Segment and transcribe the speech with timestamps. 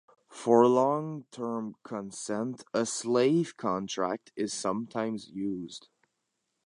[0.31, 5.89] For long term consent, a "Slave Contract" is sometimes used.